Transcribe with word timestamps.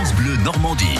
France 0.00 0.14
Bleu 0.14 0.34
Normandie. 0.42 0.96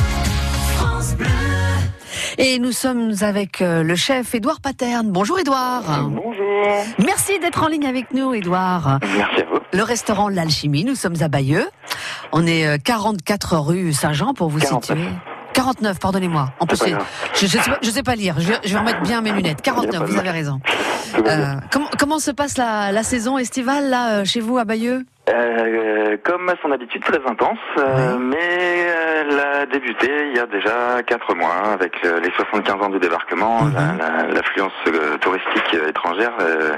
Et 2.36 2.58
nous 2.58 2.72
sommes 2.72 3.12
avec 3.22 3.62
euh, 3.62 3.82
le 3.82 3.96
chef 3.96 4.34
Édouard 4.34 4.60
Paterne. 4.60 5.08
Bonjour 5.10 5.38
Édouard. 5.38 5.84
Bonjour. 6.10 6.84
Merci 6.98 7.38
d'être 7.38 7.62
en 7.62 7.68
ligne 7.68 7.86
avec 7.86 8.12
nous 8.12 8.34
Édouard. 8.34 8.98
Merci 9.16 9.40
à 9.40 9.44
vous. 9.46 9.58
Le 9.72 9.82
restaurant 9.82 10.28
L'Alchimie, 10.28 10.84
nous 10.84 10.96
sommes 10.96 11.14
à 11.22 11.28
Bayeux. 11.28 11.64
On 12.32 12.46
est 12.46 12.66
euh, 12.66 12.76
44 12.76 13.56
rue 13.60 13.94
Saint-Jean 13.94 14.34
pour 14.34 14.50
vous 14.50 14.58
49. 14.58 14.84
situer. 14.84 15.08
49, 15.54 15.98
pardonnez-moi. 15.98 16.50
En 16.60 16.66
plus, 16.66 16.76
je, 16.86 17.46
je, 17.46 17.46
sais 17.46 17.58
pas, 17.70 17.78
je 17.82 17.90
sais 17.90 18.02
pas 18.02 18.16
lire. 18.16 18.34
Je, 18.38 18.48
vais- 18.48 18.58
je 18.64 18.74
vais 18.74 18.78
remettre 18.80 19.00
bien 19.00 19.22
mes 19.22 19.32
lunettes. 19.32 19.62
49, 19.62 19.98
pas 19.98 20.06
de 20.06 20.12
vous 20.12 20.18
avez 20.18 20.30
raison. 20.30 20.60
Euh, 21.26 21.56
comment, 21.72 21.88
comment 21.98 22.18
se 22.20 22.30
passe 22.30 22.56
la, 22.56 22.92
la 22.92 23.02
saison 23.02 23.36
estivale 23.36 23.90
là 23.90 24.20
euh, 24.20 24.24
chez 24.24 24.38
vous 24.38 24.58
à 24.58 24.64
Bayeux? 24.64 25.04
Euh, 25.28 26.16
comme 26.24 26.48
à 26.48 26.54
son 26.62 26.70
habitude, 26.70 27.02
très 27.02 27.18
intense, 27.28 27.58
euh, 27.78 28.16
mais 28.16 28.36
euh, 28.38 28.69
a 29.60 29.66
débuté 29.66 30.10
il 30.30 30.36
y 30.36 30.40
a 30.40 30.46
déjà 30.46 31.02
4 31.06 31.34
mois 31.34 31.54
avec 31.74 31.92
euh, 32.04 32.20
les 32.20 32.30
75 32.32 32.74
ans 32.82 32.88
du 32.88 32.98
débarquement. 32.98 33.62
Mhm. 33.64 33.74
La- 33.74 34.06
la- 34.06 34.26
L'affluence 34.28 34.72
euh, 34.88 35.16
touristique 35.18 35.74
euh, 35.74 35.88
étrangère 35.88 36.32
euh, 36.40 36.72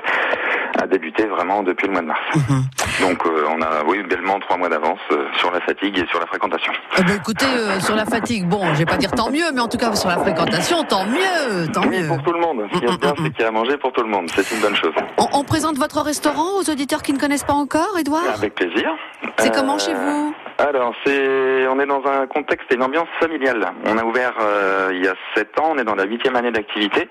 a 0.80 0.86
débuté 0.86 1.24
vraiment 1.26 1.62
depuis 1.62 1.86
le 1.86 1.92
mois 1.92 2.02
de 2.02 2.06
mars. 2.06 2.20
Mhm. 2.34 2.62
Donc 3.00 3.26
euh, 3.26 3.44
on 3.48 3.60
a, 3.62 3.84
oui, 3.86 4.02
bellement 4.02 4.38
3 4.40 4.56
mois 4.58 4.68
d'avance 4.68 4.98
euh, 5.12 5.26
sur 5.38 5.50
la 5.52 5.60
fatigue 5.60 5.98
et 5.98 6.06
sur 6.08 6.20
la 6.20 6.26
fréquentation. 6.26 6.72
Eh 6.98 7.02
ben, 7.02 7.16
écoutez, 7.16 7.46
sur 7.80 7.94
la 7.96 8.04
fatigue, 8.04 8.46
bon, 8.48 8.62
je 8.74 8.78
vais 8.78 8.84
pas 8.84 8.96
dire 8.96 9.10
tant 9.12 9.30
mieux, 9.30 9.50
mais 9.54 9.60
en 9.60 9.68
tout 9.68 9.78
cas 9.78 9.94
sur 9.94 10.08
la 10.08 10.18
fréquentation, 10.18 10.82
tant 10.84 11.04
mieux, 11.06 11.68
tant 11.72 11.82
Oui, 11.82 12.00
mieux. 12.02 12.08
pour 12.08 12.22
tout 12.22 12.32
le 12.32 12.40
monde. 12.40 12.66
Ce 12.72 12.78
qui 12.78 12.84
Mm, 12.86 12.88
est 12.88 12.98
bien, 13.00 13.10
mm, 13.10 13.12
mm. 13.12 13.24
c'est 13.24 13.30
qu'il 13.32 13.40
y 13.40 13.44
a 13.44 13.48
à 13.48 13.50
manger 13.50 13.76
pour 13.78 13.92
tout 13.92 14.02
le 14.02 14.08
monde. 14.08 14.30
C'est 14.34 14.50
une 14.54 14.60
bonne 14.60 14.76
chose. 14.76 14.92
On, 15.18 15.26
on 15.32 15.44
présente 15.44 15.76
votre 15.78 16.00
restaurant 16.02 16.58
aux 16.60 16.70
auditeurs 16.70 17.02
qui 17.02 17.12
ne 17.12 17.18
connaissent 17.18 17.44
pas 17.44 17.52
encore, 17.54 17.96
Édouard? 17.98 18.22
Avec 18.34 18.54
plaisir. 18.54 18.90
C'est 19.38 19.54
comment 19.54 19.78
chez 19.78 19.94
vous? 19.94 20.34
Alors, 20.58 20.94
c'est, 21.04 21.66
on 21.68 21.78
est 21.80 21.86
dans 21.86 22.02
un 22.06 22.26
contexte 22.26 22.70
et 22.70 22.74
une 22.76 22.82
ambiance 22.82 23.08
familiale. 23.20 23.72
On 23.86 23.98
a 23.98 24.04
ouvert 24.04 24.32
euh, 24.40 24.90
il 24.92 25.04
y 25.04 25.08
a 25.08 25.14
sept 25.34 25.58
ans, 25.58 25.70
on 25.72 25.78
est 25.78 25.84
dans 25.84 25.94
la 25.94 26.04
huitième 26.04 26.36
année 26.36 26.50
d'activité. 26.52 27.08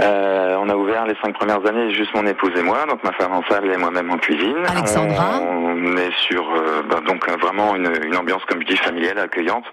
Euh, 0.00 0.56
on 0.60 0.68
a 0.68 0.74
ouvert 0.76 1.06
les 1.06 1.14
cinq 1.22 1.34
premières 1.34 1.64
années 1.66 1.90
juste 1.92 2.14
mon 2.14 2.26
épouse 2.26 2.52
et 2.56 2.62
moi, 2.62 2.84
donc 2.88 3.02
ma 3.04 3.12
femme 3.12 3.32
en 3.32 3.42
salle 3.48 3.70
et 3.72 3.76
moi-même 3.76 4.10
en 4.10 4.18
cuisine. 4.18 4.56
Alexandra. 4.68 5.40
On 5.42 5.96
est 5.96 6.12
sur 6.16 6.42
euh, 6.54 6.82
bah, 6.88 7.00
donc 7.06 7.28
vraiment 7.40 7.74
une, 7.76 7.90
une 8.04 8.16
ambiance 8.16 8.44
comme 8.46 8.60
je 8.60 8.66
dis 8.66 8.76
familiale, 8.76 9.18
accueillante. 9.18 9.64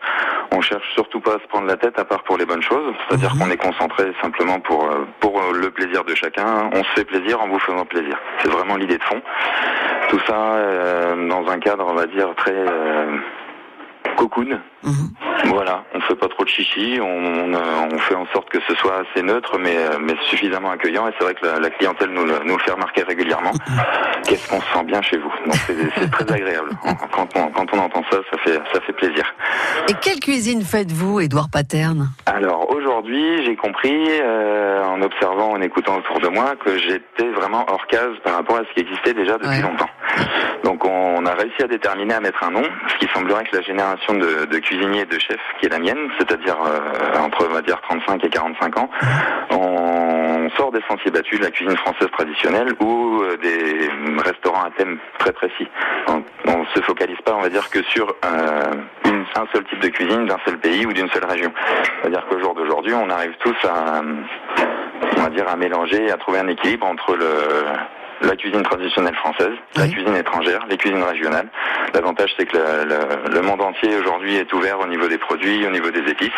On 0.52 0.62
cherche 0.62 0.88
surtout 0.94 1.20
pas 1.20 1.32
à 1.36 1.40
se 1.40 1.48
prendre 1.48 1.68
la 1.68 1.78
tête 1.78 1.98
à 2.00 2.06
part 2.06 2.24
pour 2.24 2.38
les 2.38 2.46
bonnes 2.46 2.62
choses, 2.64 2.94
c'est-à-dire 3.08 3.34
Mhm. 3.36 3.40
qu'on 3.42 3.50
est 3.52 3.58
concentré 3.58 4.12
simplement 4.22 4.60
pour 4.60 4.88
pour 5.20 5.42
le 5.54 5.70
plaisir 5.72 6.04
de 6.04 6.14
chacun. 6.16 6.70
On 6.74 6.84
se 6.84 6.90
fait 6.96 7.06
plaisir 7.06 7.42
en 7.42 7.48
vous 7.48 7.60
faisant 7.60 7.86
plaisir. 7.86 8.18
C'est 8.40 8.50
vraiment 8.52 8.76
l'idée 8.76 8.98
de 8.98 9.04
fond. 9.04 9.22
Tout 10.12 10.20
ça 10.28 10.56
euh, 10.56 11.30
dans 11.30 11.48
un 11.50 11.58
cadre, 11.60 11.86
on 11.88 11.94
va 11.94 12.06
dire, 12.06 12.36
très 12.36 12.52
euh, 12.52 13.16
cocoon. 14.18 14.60
Mhm. 14.84 15.10
Voilà, 15.46 15.84
on 15.94 16.00
fait 16.02 16.16
pas 16.16 16.28
trop 16.28 16.44
de 16.44 16.50
chichi, 16.50 17.00
on, 17.02 17.06
on, 17.06 17.54
euh, 17.54 17.88
on 17.92 17.98
fait 18.00 18.16
en 18.16 18.26
sorte 18.28 18.50
que 18.50 18.60
ce 18.68 18.74
soit 18.76 19.02
assez 19.02 19.22
neutre, 19.24 19.58
mais, 19.60 19.76
euh, 19.76 19.98
mais 20.00 20.14
suffisamment 20.30 20.72
accueillant. 20.72 21.08
Et 21.08 21.12
c'est 21.18 21.24
vrai 21.26 21.34
que 21.34 21.46
la, 21.46 21.60
la 21.60 21.70
clientèle 21.72 22.10
nous 22.12 22.24
le, 22.26 22.40
nous 22.46 22.56
le 22.58 22.64
fait 22.64 22.72
remarquer 22.72 23.04
régulièrement. 23.04 23.52
Qu'est-ce 24.26 24.48
qu'on 24.50 24.62
se 24.62 24.68
sent 24.74 24.84
bien 24.86 25.02
chez 25.02 25.18
vous? 25.18 25.32
Donc 25.46 25.56
c'est 25.68 25.76
c'est 25.98 26.10
très 26.12 26.32
agréable. 26.34 26.70
Quand 27.12 27.28
on, 27.36 27.48
quand 27.50 27.66
on 27.74 27.80
entend 27.80 28.04
ça, 28.10 28.18
ça 28.32 28.38
fait, 28.40 28.60
ça 28.74 28.82
fait 28.82 28.94
plaisir. 28.94 29.26
Et 29.90 29.94
quelle 30.02 30.20
cuisine 30.20 30.62
faites-vous, 30.64 31.20
Édouard 31.20 31.50
Paterne? 31.52 32.10
Alors 32.26 32.70
aujourd'hui, 32.72 33.44
j'ai 33.46 33.56
compris, 33.56 34.08
euh, 34.22 34.84
en 34.86 35.02
observant, 35.02 35.52
en 35.52 35.62
écoutant 35.62 35.98
autour 35.98 36.20
de 36.22 36.28
moi, 36.30 36.54
que 36.64 36.78
j'étais 36.78 37.30
vraiment 37.36 37.66
hors 37.70 37.86
case 37.88 38.16
par 38.24 38.36
rapport 38.36 38.58
à 38.58 38.62
ce 38.70 38.74
qui 38.74 38.82
existait 38.82 39.14
déjà 39.14 39.34
depuis 39.38 39.50
Ouais. 39.50 39.62
longtemps. 39.62 39.90
Donc 40.64 40.86
on 40.86 41.26
a 41.26 41.34
réussi 41.34 41.62
à 41.64 41.68
déterminer, 41.68 42.14
à 42.14 42.20
mettre 42.20 42.44
un 42.44 42.52
nom, 42.52 42.64
ce 42.88 42.96
qui 42.98 43.08
semblerait 43.14 43.44
que 43.46 43.56
la 43.56 43.62
génération 43.64 44.14
de, 44.14 44.46
de 44.46 44.58
cuisiniers 44.60 45.02
et 45.02 45.06
de 45.06 45.18
chefs, 45.20 45.40
qui 45.60 45.66
est 45.66 45.70
la 45.70 45.80
mienne, 45.80 46.10
c'est-à-dire 46.20 46.58
euh, 46.66 47.20
entre 47.20 47.48
on 47.50 47.54
va 47.54 47.62
dire 47.62 47.80
35 47.82 48.24
et 48.24 48.30
45 48.30 48.78
ans, 48.78 48.90
on 49.50 50.50
sort 50.58 50.72
des 50.72 50.82
sentiers 50.88 51.12
battus 51.12 51.40
de 51.40 51.46
la 51.46 51.52
cuisine 51.52 51.76
française 51.78 52.10
traditionnelle 52.12 52.74
ou 52.80 53.22
euh, 53.24 53.38
des 53.38 53.90
restaurants 54.24 54.64
à 54.64 54.70
thème 54.72 54.98
très 55.20 55.32
précis. 55.32 55.68
On, 56.08 56.24
on 56.48 56.66
se 56.76 56.82
focalise 56.82 57.20
pas, 57.26 57.34
on 57.36 57.42
va 57.42 57.50
dire, 57.50 57.70
que 57.70 57.82
sur 57.84 58.14
euh, 58.26 58.64
une- 59.06 59.26
un 59.36 59.46
seul 59.54 59.64
type 59.66 59.80
de 59.80 59.88
cuisine 59.88 60.26
d'un 60.26 60.38
seul 60.46 60.58
pays 60.60 60.86
ou 60.86 60.94
d'une 60.94 61.10
seule 61.10 61.26
région. 61.26 61.52
C'est-à-dire 62.02 62.26
qu'au 62.28 62.40
jour 62.40 62.54
d'aujourd'hui, 62.54 62.94
on 62.94 63.10
arrive 63.10 63.34
tous 63.40 63.56
à, 63.64 64.02
on 65.18 65.22
va 65.22 65.30
dire, 65.30 65.48
à 65.48 65.56
mélanger, 65.56 66.12
à 66.12 66.18
trouver 66.18 66.40
un 66.40 66.48
équilibre 66.48 66.86
entre 66.86 67.16
le 67.16 67.26
la 68.24 68.36
cuisine 68.36 68.64
traditionnelle 68.64 69.16
française, 69.16 69.54
la 69.76 69.88
cuisine 69.88 70.16
étrangère, 70.16 70.66
les 70.70 70.78
cuisines 70.78 71.04
régionales. 71.04 71.48
L'avantage, 71.94 72.32
c'est 72.38 72.46
que 72.46 72.58
le, 72.58 72.86
le- 72.86 73.34
le 73.34 73.42
monde 73.42 73.62
entier 73.62 73.96
aujourd'hui 73.98 74.36
est 74.36 74.52
ouvert 74.54 74.80
au 74.80 74.88
niveau 74.88 75.08
des 75.08 75.18
produits, 75.18 75.66
au 75.66 75.72
niveau 75.72 75.90
des 75.92 76.02
épices. 76.10 76.30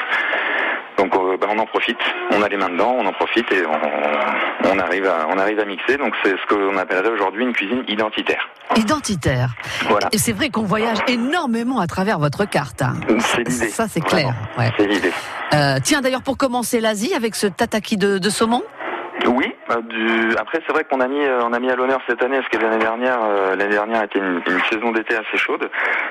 Donc 0.98 1.16
euh, 1.16 1.38
ben, 1.38 1.48
on 1.52 1.58
en 1.58 1.66
profite, 1.66 1.98
on 2.32 2.42
a 2.44 2.48
les 2.48 2.56
mains 2.58 2.70
dedans, 2.70 2.96
on 2.98 3.06
en 3.06 3.14
profite 3.14 3.52
et 3.52 3.64
on, 3.66 4.70
on 4.72 4.80
arrive 4.80 5.08
à 5.08 5.28
on 5.30 5.38
arrive 5.40 5.60
à 5.60 5.66
mixer. 5.66 5.98
Donc 5.98 6.14
c'est 6.24 6.36
ce 6.38 6.46
qu'on 6.48 6.78
appellerait 6.78 7.10
aujourd'hui 7.10 7.44
une 7.44 7.54
cuisine 7.54 7.84
identitaire. 7.88 8.48
Identitaire. 8.76 9.50
Voilà, 9.90 10.10
Et 10.12 10.18
c'est 10.20 10.34
vrai 10.34 10.50
qu'on 10.50 10.62
voyage 10.64 11.00
énormément 11.08 11.80
à 11.80 11.88
travers 11.88 12.20
votre 12.20 12.46
carte. 12.46 12.82
hein. 12.84 12.94
c'est 13.20 13.40
l'idée. 13.48 13.70
Ça, 13.70 13.88
c'est 13.88 14.02
clair. 14.02 14.34
Ouais. 14.58 14.72
C'est 14.78 14.86
l'idée. 14.86 15.12
Euh, 15.54 15.78
tiens, 15.84 16.02
d'ailleurs, 16.02 16.22
pour 16.22 16.38
commencer 16.38 16.80
l'Asie 16.80 17.14
avec 17.16 17.36
ce 17.36 17.48
tataki 17.48 17.98
de, 17.98 18.18
de 18.20 18.30
saumon, 18.30 18.64
Oui. 19.28 19.54
euh, 19.72 19.82
du... 19.82 20.36
Après, 20.38 20.60
c'est 20.66 20.74
vrai 20.74 20.84
qu'on 20.84 21.00
a 21.00 21.08
mis, 21.08 21.24
euh, 21.24 21.42
on 21.44 21.54
a 21.54 21.60
mis 21.60 21.70
à 21.70 21.76
l'honneur 21.76 22.00
cette 22.08 22.22
année, 22.24 22.38
parce 22.38 22.50
que 22.50 22.58
l'année 22.58 22.78
dernière, 22.80 23.20
euh, 23.24 23.56
l'année 23.56 23.72
dernière 23.74 24.04
était 24.04 24.20
une, 24.20 24.42
une 24.48 24.62
saison 24.72 24.92
d'été 24.92 25.16
assez 25.16 25.38
chaude. 25.38 25.70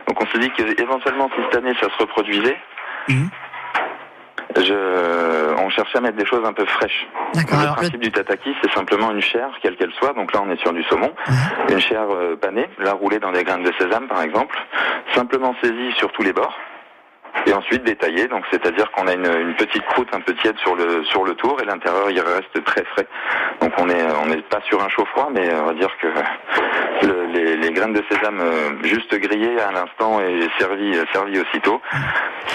Donc, 0.08 0.20
on 0.22 0.26
s'est 0.26 0.38
dit 0.38 0.50
qu'éventuellement, 0.50 1.28
si 1.34 1.42
cette 1.44 1.56
année 1.62 1.74
ça 1.80 1.88
se 1.90 1.96
reproduisait, 1.98 2.56
Mhm. 3.08 3.28
je... 4.56 5.54
on 5.58 5.68
cherchait 5.70 5.98
à 5.98 6.00
mettre 6.00 6.16
des 6.16 6.26
choses 6.26 6.44
un 6.46 6.52
peu 6.52 6.64
fraîches. 6.66 7.06
Le 7.34 7.74
principe 7.74 8.00
du 8.00 8.12
tataki, 8.12 8.54
c'est 8.62 8.70
simplement 8.72 9.10
une 9.10 9.20
chair, 9.20 9.48
quelle 9.62 9.76
qu'elle 9.76 9.92
soit. 9.92 10.12
Donc 10.12 10.32
là, 10.32 10.40
on 10.44 10.50
est 10.50 10.60
sur 10.60 10.72
du 10.72 10.82
saumon, 10.84 11.12
une 11.68 11.80
chair 11.80 12.02
panée, 12.40 12.68
là 12.78 12.92
roulée 12.92 13.18
dans 13.18 13.32
des 13.32 13.44
graines 13.44 13.62
de 13.64 13.72
sésame, 13.78 14.06
par 14.08 14.22
exemple, 14.22 14.56
simplement 15.14 15.54
saisie 15.62 15.92
sur 15.96 16.12
tous 16.12 16.22
les 16.22 16.32
bords. 16.32 16.56
Et 17.46 17.52
ensuite 17.54 17.82
détaillée, 17.82 18.28
donc 18.28 18.44
c'est-à-dire 18.50 18.90
qu'on 18.92 19.08
a 19.08 19.14
une, 19.14 19.26
une 19.26 19.54
petite 19.56 19.84
croûte 19.86 20.08
un 20.12 20.20
peu 20.20 20.32
tiède 20.34 20.56
sur 20.58 20.76
le 20.76 21.02
sur 21.04 21.24
le 21.24 21.34
tour 21.34 21.56
et 21.60 21.64
l'intérieur 21.64 22.08
il 22.10 22.20
reste 22.20 22.62
très 22.64 22.84
frais. 22.84 23.06
Donc 23.60 23.72
on 23.78 23.88
est 23.88 24.02
on 24.22 24.26
n'est 24.26 24.42
pas 24.42 24.60
sur 24.68 24.82
un 24.82 24.88
chaud 24.88 25.04
froid, 25.06 25.28
mais 25.34 25.52
on 25.54 25.66
va 25.66 25.74
dire 25.74 25.90
que 26.00 26.06
le- 27.06 27.26
les, 27.32 27.56
les 27.56 27.70
graines 27.72 27.94
de 27.94 28.02
sésame 28.10 28.38
euh, 28.40 28.70
juste 28.84 29.12
grillées 29.18 29.58
à 29.60 29.72
l'instant 29.72 30.20
et 30.20 30.46
servies 30.58 30.94
servies 31.12 31.40
aussitôt. 31.40 31.80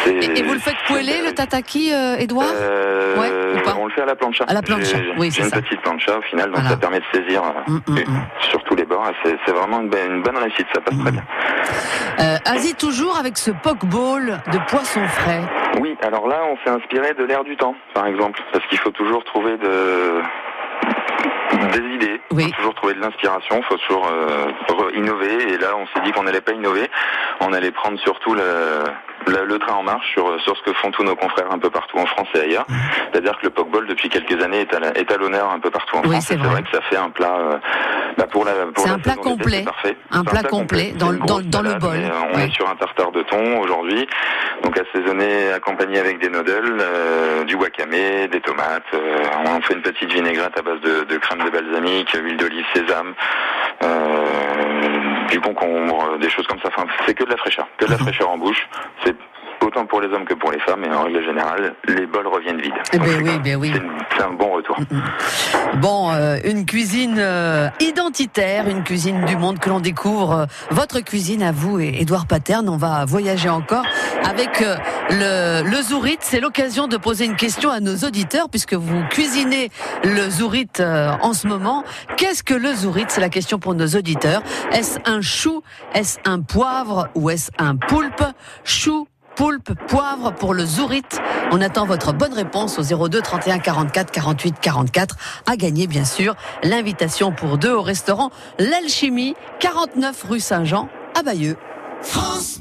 et, 0.06 0.40
et 0.40 0.44
vous 0.44 0.54
le 0.54 0.60
faites 0.60 0.78
poêler, 0.88 1.22
le 1.26 1.34
tataki, 1.34 1.92
euh, 1.94 2.16
Édouard 2.18 2.46
euh, 2.54 3.18
Ouais, 3.18 3.60
ou 3.60 3.64
pas 3.64 3.76
on 3.80 3.88
le 3.88 3.92
fait 3.92 4.02
à 4.02 4.06
la 4.06 4.16
plancha. 4.16 4.46
À 4.48 4.54
la 4.54 4.62
plancha, 4.62 4.98
oui, 5.18 5.32
c'est 5.32 5.44
une 5.44 5.50
petite 5.52 5.82
plancha 5.82 6.18
au 6.18 6.22
final, 6.22 6.46
donc 6.48 6.56
Voilà. 6.56 6.70
ça 6.70 6.78
permet 6.78 7.00
de 7.00 7.06
saisir 7.12 7.42
euh, 7.44 7.72
Mm, 7.72 7.82
mm, 7.88 7.94
mm. 7.96 8.22
sur 8.52 8.64
tous 8.64 8.76
les 8.76 8.86
bords. 8.86 9.12
C'est 9.24 9.52
vraiment 9.52 9.82
une, 9.82 9.90
bonne- 9.90 10.12
une 10.18 10.22
bonne 10.22 10.38
réussite, 10.38 10.68
ça 10.74 10.80
passe 10.82 10.98
très 11.00 11.12
bien. 11.12 11.24
Euh, 12.20 12.38
Asie 12.46 12.76
toujours 12.76 13.18
avec 13.18 13.38
ce 13.38 13.52
poke 13.52 13.86
bowl 13.86 14.40
de 14.52 14.58
poisson 14.68 15.06
frais. 15.08 15.42
Oui, 15.80 15.96
alors 16.02 16.28
là, 16.28 16.40
on 16.52 16.58
s'est 16.64 16.70
inspiré 16.70 17.14
de 17.14 17.24
l'air 17.24 17.44
du 17.44 17.56
temps, 17.58 17.76
par 17.94 18.08
exemple, 18.08 18.42
parce 18.52 18.66
qu'il 18.68 18.78
faut 18.80 18.92
toujours 18.92 19.24
trouver 19.24 19.58
de 19.58 20.22
des 21.72 21.80
idées, 21.96 22.22
Oui. 22.32 22.44
faut 22.52 22.56
toujours 22.58 22.76
trouver 22.76 22.94
de 22.94 23.00
l'inspiration, 23.02 23.62
faut 23.64 23.78
toujours 23.78 24.08
euh, 24.12 24.92
innover. 24.96 25.54
Et 25.54 25.58
là, 25.58 25.70
on 25.76 25.88
s'est 25.88 26.04
dit 26.06 26.12
qu'on 26.12 26.24
n'allait 26.24 26.42
pas 26.42 26.52
innover, 26.52 26.90
on 27.40 27.52
allait 27.52 27.72
prendre 27.72 28.00
surtout 28.00 28.36
le, 28.36 28.84
le, 29.28 29.46
le 29.46 29.60
train 29.60 29.74
en 29.74 29.84
marche 29.84 30.06
sur, 30.14 30.40
sur 30.42 30.56
ce 30.56 30.62
que 30.64 30.74
font 30.74 30.92
tous 30.92 31.04
nos 31.04 31.16
confrères 31.16 31.52
un 31.52 31.58
peu 31.58 31.70
partout 31.70 31.98
en 31.98 32.06
France 32.06 32.28
et 32.36 32.42
ailleurs. 32.42 32.66
C'est-à-dire 33.12 33.38
que 33.40 33.46
le 33.46 33.50
pokeball, 33.50 33.88
depuis 33.88 34.10
quelques 34.10 34.42
années, 34.44 34.68
est 34.96 35.12
à, 35.12 35.18
l'honneur 35.18 35.50
un 35.50 35.60
peu 35.60 35.72
partout 35.72 35.98
en 35.98 36.02
Oui, 36.02 36.12
France. 36.12 36.26
c'est 36.28 36.38
vrai 36.38 36.62
que 36.62 36.70
ça 36.72 36.82
fait 36.82 36.98
un 36.98 37.10
plat 37.10 37.36
euh, 37.38 37.58
bah, 38.18 38.26
pour 38.32 38.46
la 38.46 38.52
pour 38.74 38.84
C'est 38.84 38.90
un 38.92 39.00
plat 39.00 39.16
complet. 39.16 39.64
parfait. 39.64 39.96
Un 40.12 40.24
C'est 40.24 40.30
plat 40.32 40.44
complet 40.44 40.94
dans 40.98 41.12
le- 41.12 41.20
dans- 41.20 41.40
dans 41.42 41.62
bol. 41.80 41.96
euh, 41.98 42.10
on 42.34 42.40
est 42.40 42.52
sur 42.54 42.68
un 42.70 42.76
tartare 42.76 43.12
de 43.12 43.22
thon 43.24 43.60
aujourd'hui, 43.60 44.08
donc 44.64 44.78
assaisonné, 44.78 45.52
accompagné 45.54 46.00
avec 46.00 46.20
des 46.20 46.30
noodles, 46.30 46.78
euh, 46.80 47.44
du 47.44 47.56
wakame, 47.56 47.92
des 47.92 48.42
tomates. 48.42 48.84
euh, 48.94 49.24
on 49.46 49.62
fait 49.62 49.74
une 49.76 49.82
petite 49.82 50.12
vinaigrette 50.12 50.58
à 50.58 50.62
base 50.62 50.80
de, 50.82 51.04
de 51.04 51.18
crème 51.18 51.44
de 51.44 51.50
balsamique, 51.50 52.10
huile 52.14 52.38
d'olive, 52.38 52.66
sésame, 52.74 53.14
euh, 53.84 55.28
du 55.30 55.40
concombre, 55.40 56.18
des 56.20 56.30
choses 56.30 56.48
comme 56.48 56.60
ça. 56.62 56.70
Enfin, 56.76 56.88
c'est 57.06 57.14
que 57.14 57.24
de 57.24 57.30
la 57.30 57.38
fraîcheur, 57.38 57.68
que 57.78 57.86
de 57.86 57.92
la 57.92 57.98
fraîcheur 57.98 58.30
en 58.30 58.38
bouche. 58.38 58.68
C'est 59.04 59.16
autant 59.66 59.86
pour 59.86 60.02
les 60.02 60.08
hommes 60.14 60.26
que 60.26 60.34
pour 60.34 60.52
les 60.52 60.60
femmes, 60.60 60.84
et 60.84 60.90
en 60.94 61.04
règle 61.04 61.24
générale, 61.26 61.76
les 61.88 62.06
bols 62.06 62.28
reviennent 62.28 62.62
vides. 62.62 62.74
Eh 62.94 63.00
ben 63.00 63.22
oui, 63.24 63.40
ben 63.44 63.56
oui. 63.56 63.74
c'est 64.16 64.24
un 64.24 64.32
bon 64.32 64.52
retour. 64.52 64.78
Bon, 65.82 66.12
euh, 66.12 66.38
une 66.44 66.66
cuisine 66.66 67.16
euh, 67.18 67.70
identitaire, 67.80 68.68
une 68.68 68.84
cuisine 68.84 69.26
du 69.26 69.36
monde 69.38 69.60
que 69.60 69.70
l'on 69.70 69.80
découvre. 69.80 70.32
euh, 70.32 70.46
votre 70.72 71.00
cuisine 71.00 71.44
à 71.44 71.52
vous, 71.52 71.80
et 71.80 71.98
Édouard 72.02 72.28
Paterne. 72.28 72.70
On 72.70 72.78
va 72.78 73.06
voyager 73.06 73.50
encore 73.50 73.86
avec 74.30 74.62
euh, 74.62 74.76
le, 75.10 75.70
le. 75.70 75.78
C'est 76.20 76.40
l'occasion 76.40 76.88
de 76.88 76.98
poser 76.98 77.26
une 77.26 77.36
question 77.36 77.70
à 77.72 77.80
nos 77.80 77.96
auditeurs 77.98 78.50
puisque 78.50 78.74
vous 78.74 79.04
cuisinez 79.10 79.70
le 80.04 80.30
zourit 80.30 80.68
euh, 80.80 81.12
en 81.22 81.34
ce 81.34 81.48
moment. 81.48 81.84
Qu'est-ce 82.18 82.44
que 82.44 82.54
le 82.54 82.74
zourit 82.74 83.06
C'est 83.08 83.22
la 83.22 83.30
question 83.30 83.58
pour 83.58 83.74
nos 83.74 83.88
auditeurs. 83.88 84.42
Est-ce 84.74 85.00
un 85.06 85.22
chou? 85.22 85.64
Est-ce 85.94 86.20
un 86.26 86.42
poivre? 86.42 87.08
Ou 87.16 87.30
est-ce 87.30 87.52
un 87.58 87.76
poulpe? 87.76 88.24
Chou 88.64 89.08
poulpe, 89.38 89.74
poivre 89.88 90.34
pour 90.34 90.54
le 90.54 90.66
zourit. 90.66 91.04
On 91.52 91.62
attend 91.62 91.86
votre 91.86 92.12
bonne 92.12 92.34
réponse 92.34 92.80
au 92.80 93.08
02 93.08 93.22
31 93.22 93.60
44 93.60 94.12
48 94.12 94.56
44. 94.60 95.16
À 95.46 95.56
gagner, 95.56 95.88
bien 95.88 96.04
sûr, 96.04 96.36
l'invitation 96.64 97.32
pour 97.32 97.58
deux 97.58 97.72
au 97.72 97.84
restaurant 97.84 98.32
L'Alchimie, 98.60 99.36
49 99.60 100.24
rue 100.28 100.40
Saint-Jean, 100.40 100.90
à 101.18 101.22
Bayeux. 101.22 101.56
France 102.02 102.60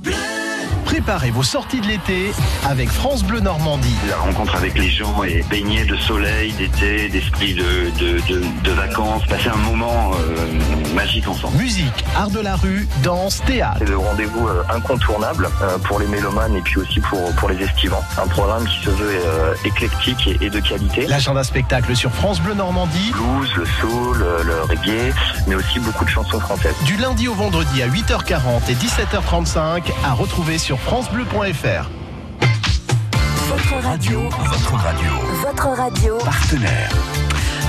Préparez 1.06 1.30
vos 1.30 1.44
sorties 1.44 1.80
de 1.80 1.86
l'été 1.86 2.32
avec 2.68 2.88
France 2.88 3.22
Bleu 3.22 3.38
Normandie. 3.38 3.94
La 4.08 4.16
rencontre 4.16 4.56
avec 4.56 4.76
les 4.76 4.90
gens 4.90 5.22
et 5.22 5.44
baigner 5.48 5.84
de 5.84 5.94
soleil, 5.94 6.52
d'été, 6.54 7.08
d'esprit 7.08 7.54
de, 7.54 7.90
de, 7.96 8.18
de, 8.64 8.70
vacances, 8.72 9.24
passer 9.26 9.48
un 9.48 9.70
moment 9.70 10.10
euh, 10.14 10.94
magique 10.96 11.28
ensemble. 11.28 11.58
Musique, 11.58 12.04
art 12.16 12.30
de 12.30 12.40
la 12.40 12.56
rue, 12.56 12.88
danse, 13.04 13.40
théâtre. 13.46 13.76
C'est 13.78 13.88
le 13.88 13.96
rendez-vous 13.96 14.48
euh, 14.48 14.64
incontournable 14.68 15.48
euh, 15.62 15.78
pour 15.78 16.00
les 16.00 16.08
mélomanes 16.08 16.56
et 16.56 16.60
puis 16.62 16.78
aussi 16.78 16.98
pour, 16.98 17.32
pour 17.36 17.50
les 17.50 17.62
estivants. 17.62 18.02
Un 18.20 18.26
programme 18.26 18.64
qui 18.66 18.84
se 18.84 18.90
veut 18.90 19.20
éclectique 19.64 20.28
et, 20.40 20.50
de 20.50 20.58
qualité. 20.58 21.06
L'agenda 21.06 21.44
spectacle 21.44 21.94
sur 21.94 22.10
France 22.10 22.40
Bleu 22.40 22.54
Normandie. 22.54 23.12
Blues, 23.12 23.54
le 23.54 23.64
soul, 23.64 24.26
le 24.44 24.62
reggae, 24.62 25.14
mais 25.46 25.54
aussi 25.54 25.78
beaucoup 25.78 26.04
de 26.04 26.10
chansons 26.10 26.40
françaises. 26.40 26.74
Du 26.84 26.96
lundi 26.96 27.28
au 27.28 27.34
vendredi 27.34 27.80
à 27.80 27.86
8h40 27.86 28.68
et 28.68 28.74
17h35 28.74 29.82
à 30.04 30.12
retrouver 30.12 30.58
sur 30.58 30.80
francebleu.fr. 30.96 31.90
Votre 33.48 33.84
radio, 33.84 34.20
votre 34.30 34.74
radio, 34.76 35.10
votre 35.42 35.68
radio, 35.68 36.18
partenaire. 36.24 36.90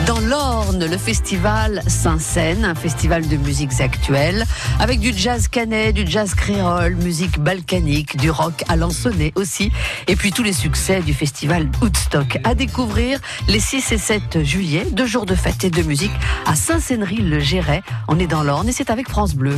Dans 0.06 0.22
l'Orne, 0.22 0.86
le 0.86 0.98
festival 0.98 1.82
Saint-Seine, 1.88 2.64
un 2.64 2.74
festival 2.74 3.28
de 3.28 3.36
musiques 3.36 3.82
actuelles, 3.82 4.46
avec 4.80 5.02
du 5.02 5.12
jazz 5.12 5.50
canet, 5.50 5.94
du 5.94 6.08
jazz 6.08 6.36
créole, 6.36 6.96
musique 6.96 7.38
balkanique, 7.38 8.16
du 8.16 8.32
rock 8.32 8.64
à 8.70 8.78
lansonnet 8.78 9.34
aussi, 9.36 9.74
et 10.08 10.16
puis 10.16 10.32
tous 10.32 10.44
les 10.44 10.54
succès 10.54 11.02
du 11.02 11.14
festival 11.14 11.70
Woodstock. 11.82 12.40
À 12.46 12.56
découvrir 12.56 13.20
les 13.50 13.60
6 13.60 13.92
et 13.92 13.98
7 13.98 14.44
juillet, 14.46 14.88
deux 14.94 15.06
jours 15.06 15.26
de 15.26 15.36
fête 15.36 15.66
et 15.66 15.70
de 15.70 15.84
musique 15.84 16.16
à 16.46 16.56
Saint-Sénery-le-Géret. 16.56 17.84
On 18.08 18.20
est 18.20 18.28
dans 18.28 18.44
l'Orne 18.44 18.70
et 18.70 18.72
c'est 18.72 18.90
avec 18.90 19.10
France 19.10 19.36
Bleu. 19.36 19.58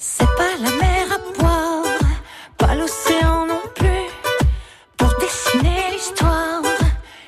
C'est 0.00 0.26
pas 0.36 0.54
la 0.62 0.70
mer 0.70 1.06
à 1.12 1.40
boire, 1.40 1.84
pas 2.56 2.76
l'océan 2.76 3.46
non 3.46 3.62
plus. 3.74 4.06
Pour 4.96 5.12
dessiner 5.18 5.90
l'histoire, 5.90 6.62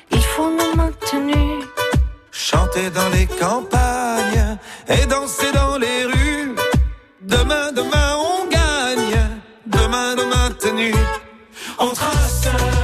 il 0.09 0.23
faut 0.23 0.49
nous 0.49 0.73
maintenir. 0.77 1.67
Chanter 2.31 2.89
dans 2.89 3.09
les 3.09 3.27
campagnes 3.27 4.57
et 4.87 5.05
danser 5.05 5.51
dans 5.51 5.77
les 5.77 6.05
rues. 6.05 6.55
Demain, 7.19 7.73
demain, 7.73 8.15
on 8.15 8.47
gagne. 8.47 9.19
Demain, 9.65 10.15
demain, 10.15 10.51
tenu. 10.57 10.95
On 11.77 11.89
trace. 11.89 12.80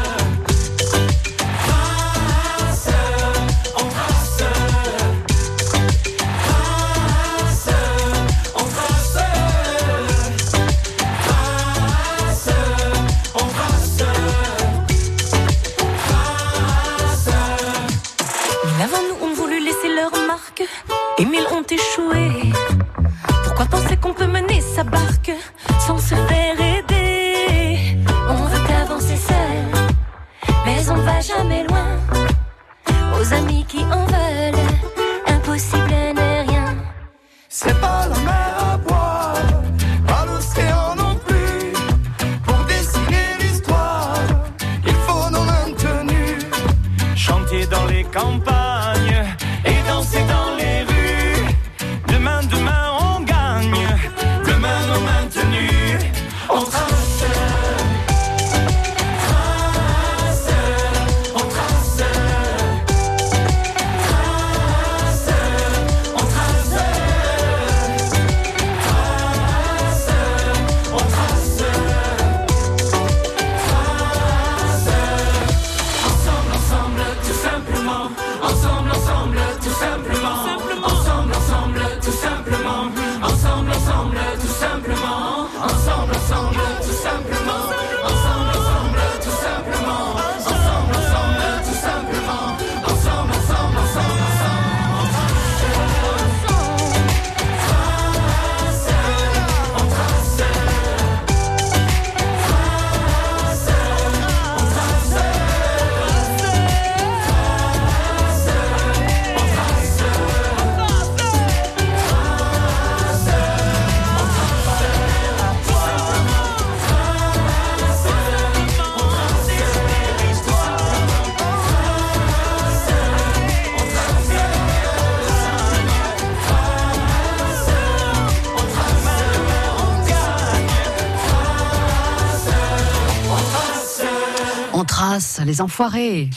On 134.80 134.84
trace 134.84 135.42
les 135.44 135.60
enfoirés. 135.60 136.30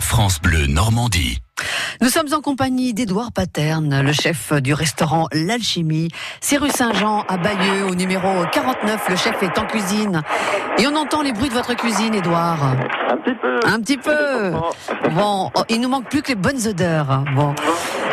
France 0.00 0.40
Bleu 0.40 0.66
Normandie. 0.66 1.40
Nous 2.00 2.08
sommes 2.08 2.32
en 2.32 2.40
compagnie 2.40 2.94
d'Édouard 2.94 3.32
Paterne, 3.32 4.00
le 4.00 4.14
chef 4.14 4.50
du 4.54 4.72
restaurant 4.72 5.28
L'Alchimie. 5.30 6.08
C'est 6.40 6.56
rue 6.56 6.70
Saint-Jean 6.70 7.26
à 7.28 7.36
Bayeux, 7.36 7.84
au 7.84 7.94
numéro 7.94 8.46
49. 8.50 9.10
Le 9.10 9.16
chef 9.16 9.42
est 9.42 9.58
en 9.58 9.66
cuisine. 9.66 10.22
Et 10.78 10.86
on 10.86 10.96
entend 10.96 11.20
les 11.20 11.34
bruits 11.34 11.50
de 11.50 11.54
votre 11.54 11.74
cuisine, 11.74 12.14
Édouard. 12.14 12.76
Un 13.10 13.18
petit 13.18 13.34
peu. 13.34 13.60
Un 13.62 13.80
petit 13.80 13.98
peu. 13.98 14.52
Bon, 15.14 15.50
oh, 15.54 15.62
il 15.68 15.82
nous 15.82 15.90
manque 15.90 16.08
plus 16.08 16.22
que 16.22 16.28
les 16.28 16.34
bonnes 16.34 16.66
odeurs. 16.66 17.24
Bon. 17.34 17.54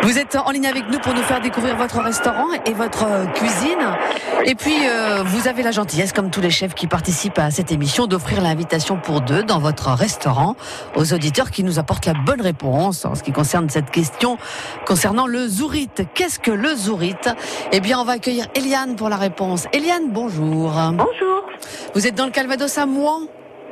Vous 0.02 0.18
êtes 0.18 0.38
en 0.38 0.50
ligne 0.52 0.66
avec 0.66 0.88
nous 0.90 1.00
pour 1.00 1.14
nous 1.14 1.22
faire 1.22 1.42
découvrir 1.42 1.76
votre 1.76 2.00
restaurant 2.00 2.48
et 2.66 2.74
votre 2.74 3.04
euh, 3.04 3.26
cuisine. 3.26 3.98
Et 4.46 4.56
puis, 4.56 4.88
euh, 4.88 5.24
vous 5.26 5.48
avez 5.50 5.62
la 5.62 5.72
gentillesse, 5.72 6.14
comme 6.14 6.30
tous 6.30 6.40
les 6.40 6.50
chefs 6.50 6.74
qui 6.74 6.88
participent 6.88 7.38
à 7.38 7.52
cette 7.52 7.72
émission, 7.72 8.08
d'offrir 8.08 8.42
l'invitation 8.42 8.96
pour 8.96 9.20
deux 9.20 9.44
dans 9.44 9.60
votre 9.60 9.90
restaurant 9.90 10.56
aux 10.96 11.14
auditeurs 11.14 11.52
qui 11.52 11.66
nous 11.66 11.80
apportent 11.80 12.06
la 12.06 12.14
bonne 12.14 12.40
réponse 12.40 13.04
en 13.04 13.14
ce 13.14 13.24
qui 13.24 13.34
concerne 13.34 13.70
cette 13.70 13.92
question 13.92 14.38
concernant 14.86 15.28
le 15.28 15.48
zourite. 15.48 16.04
Qu'est-ce 16.14 16.40
que 16.40 16.52
le 16.52 16.74
zourite? 16.76 17.30
Eh 17.74 17.82
bien, 17.82 18.00
on 18.00 18.06
va 18.06 18.14
accueillir 18.14 18.48
Eliane 18.56 18.96
pour 18.96 19.10
la 19.10 19.18
réponse. 19.18 19.66
Eliane, 19.74 20.10
bonjour. 20.10 20.72
Bonjour. 20.94 21.44
Vous 21.94 22.08
êtes 22.08 22.16
dans 22.16 22.26
le 22.26 22.32
Calvados 22.32 22.78
à 22.78 22.86
Mouan? 22.86 23.24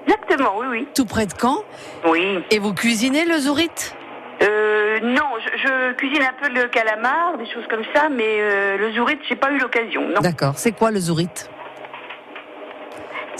Exactement, 0.05 0.51
oui, 0.60 0.65
oui. 0.69 0.88
Tout 0.93 1.05
près 1.05 1.25
de 1.25 1.34
Caen? 1.39 1.57
Oui. 2.05 2.39
Et 2.51 2.60
vous 2.60 2.74
cuisinez 2.74 3.25
le 3.25 3.39
zourite? 3.39 3.96
Euh, 4.41 4.87
non, 5.03 5.25
je, 5.43 5.57
je 5.67 5.93
cuisine 5.93 6.23
un 6.23 6.33
peu 6.41 6.53
le 6.53 6.67
calamar, 6.67 7.37
des 7.37 7.45
choses 7.51 7.65
comme 7.69 7.83
ça, 7.93 8.09
mais 8.09 8.23
euh, 8.39 8.77
le 8.77 8.93
zourite, 8.93 9.19
j'ai 9.27 9.35
pas 9.35 9.51
eu 9.51 9.57
l'occasion. 9.59 10.01
Non. 10.07 10.21
D'accord. 10.21 10.53
C'est 10.57 10.71
quoi 10.71 10.91
le 10.91 10.99
zourite? 10.99 11.49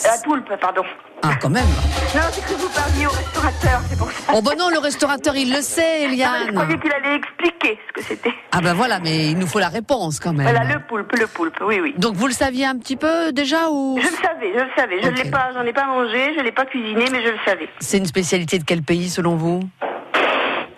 La 0.04 0.18
poulpe, 0.24 0.56
pardon. 0.60 0.84
Ah, 1.24 1.32
quand 1.42 1.50
même. 1.50 1.66
Non, 1.66 2.22
c'est 2.32 2.46
que 2.46 2.54
vous 2.60 2.70
parliez 2.70 3.08
au 3.08 3.10
restaurateur, 3.10 3.82
c'est 3.90 3.98
pour 3.98 4.12
ça. 4.12 4.32
Oh 4.36 4.42
ben 4.44 4.52
non, 4.58 4.70
le 4.70 4.78
restaurateur, 4.78 5.36
il 5.36 5.52
le 5.52 5.62
sait, 5.62 6.02
Non, 6.04 6.08
je 6.10 6.14
Eliane. 6.14 6.54
croyais 6.54 6.78
qu'il 6.78 6.94
allait 6.94 7.16
expliquer 7.16 7.80
ce 7.88 7.94
que 7.94 8.04
c'était. 8.08 8.34
Ah 8.52 8.62
ben 8.62 8.74
voilà, 8.76 9.00
mais 9.00 9.32
il 9.32 9.38
nous 9.40 9.48
faut 9.48 9.58
la 9.58 9.70
réponse 9.70 10.20
quand 10.20 10.34
même. 10.34 10.48
Voilà, 10.48 10.64
le 10.72 10.80
poulpe, 10.88 11.12
le 11.18 11.26
poulpe, 11.26 11.58
oui, 11.66 11.80
oui. 11.82 11.96
Donc 11.98 12.14
vous 12.14 12.28
le 12.28 12.34
saviez 12.34 12.68
un 12.68 12.78
petit 12.78 12.96
peu 12.96 13.32
déjà 13.32 13.70
ou 13.72 13.98
Je 14.00 14.06
le 14.08 14.16
savais, 14.16 14.54
je 14.56 14.60
le 14.64 14.70
savais. 14.78 15.02
Je 15.02 15.08
ne 15.10 15.16
l'ai 15.16 15.32
pas, 15.32 15.50
j'en 15.56 15.64
ai 15.64 15.74
pas 15.74 15.86
mangé, 15.88 16.36
je 16.38 16.44
l'ai 16.44 16.52
pas 16.52 16.66
cuisiné, 16.66 17.06
mais 17.12 17.24
je 17.24 17.30
le 17.32 17.38
savais. 17.44 17.68
c'est 17.80 17.98
une 17.98 18.06
spécialité 18.06 18.60
de 18.60 18.64
quel 18.64 18.84
pays 18.84 19.10
selon 19.10 19.36
vous? 19.36 19.62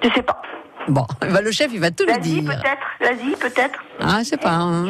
Je 0.01 0.09
sais 0.15 0.21
pas. 0.23 0.41
Bon, 0.99 1.05
bah, 1.21 1.41
le 1.41 1.51
chef, 1.51 1.69
il 1.71 1.79
va 1.79 1.91
tout 1.91 2.03
nous 2.07 2.13
L'Asie, 2.13 2.41
dire. 2.41 2.51
peut-être. 2.51 2.87
L'Asie, 2.99 3.35
peut-être. 3.39 3.79
Ah, 3.99 4.19
je 4.19 4.23
sais 4.25 4.37
pas, 4.37 4.53
hein, 4.53 4.85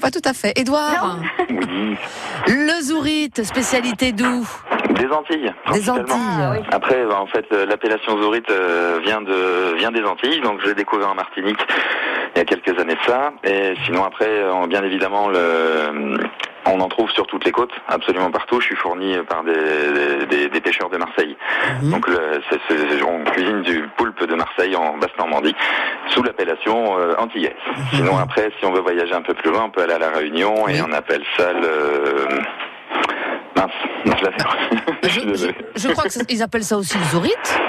pas 0.00 0.10
tout 0.10 0.22
à 0.24 0.32
fait. 0.32 0.52
Édouard, 0.58 1.18
Oui. 1.48 1.96
le 2.48 2.82
zourite, 2.82 3.44
spécialité 3.44 4.12
d'où 4.12 4.48
Des 4.90 5.06
Antilles. 5.06 5.44
Des 5.44 5.52
principalement. 5.64 6.14
Antilles. 6.14 6.64
Après, 6.72 7.04
bah, 7.06 7.20
en 7.20 7.26
fait, 7.26 7.46
euh, 7.52 7.66
l'appellation 7.66 8.20
Zourite 8.20 8.50
euh, 8.50 8.98
vient 9.04 9.22
de 9.22 9.76
vient 9.76 9.92
des 9.92 10.02
Antilles, 10.02 10.40
donc 10.40 10.60
je 10.62 10.68
l'ai 10.68 10.74
découvert 10.74 11.10
en 11.10 11.14
Martinique 11.14 11.60
il 12.34 12.38
y 12.38 12.42
a 12.42 12.44
quelques 12.44 12.76
années 12.80 12.94
de 12.96 13.02
ça. 13.06 13.32
Et 13.44 13.74
sinon, 13.86 14.04
après, 14.04 14.28
euh, 14.28 14.66
bien 14.66 14.82
évidemment, 14.82 15.28
le, 15.28 16.18
on 16.66 16.80
en 16.80 16.88
trouve 16.88 17.10
sur 17.10 17.26
toutes 17.26 17.44
les 17.44 17.52
côtes, 17.52 17.72
absolument 17.88 18.30
partout. 18.30 18.60
Je 18.60 18.66
suis 18.66 18.76
fourni 18.76 19.16
par 19.28 19.44
des, 19.44 20.26
des, 20.30 20.48
des 20.48 20.60
pêcheurs 20.60 20.88
de 20.90 20.96
Marseille. 20.96 21.36
Donc, 21.82 22.08
le, 22.08 22.40
c'est- 22.50 22.60
c'est- 22.68 23.02
on 23.02 23.22
cuisine 23.24 23.62
du 23.62 23.88
poulpe 23.96 24.24
de 24.26 24.34
Marseille 24.34 24.74
en 24.76 24.96
Basse-Normandie, 24.98 25.54
sous 26.08 26.22
l'appellation 26.22 26.98
euh, 26.98 27.14
antillaise. 27.18 27.52
Sinon, 27.92 28.16
après, 28.18 28.50
si 28.58 28.64
on 28.66 28.72
veut 28.72 28.80
voyager 28.80 29.12
un 29.14 29.22
peu 29.22 29.34
plus 29.34 29.50
loin, 29.50 29.64
on 29.64 29.70
peut 29.70 29.82
aller 29.82 29.94
à 29.94 29.98
La 29.98 30.10
Réunion 30.10 30.66
et 30.68 30.80
on 30.82 30.92
appelle 30.92 31.22
ça 31.36 31.52
le... 31.52 32.26
Mince, 33.56 33.70
je. 35.04 35.34
Je. 35.34 35.46
Je 35.76 35.88
crois 35.92 36.04
qu'ils 36.08 36.42
appellent 36.42 36.64
ça 36.64 36.76
aussi 36.76 36.98
le 36.98 37.04
zourite. 37.04 37.60